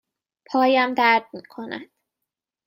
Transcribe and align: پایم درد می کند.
پایم 0.49 0.93
درد 0.93 1.27
می 1.33 1.41
کند. 1.43 1.89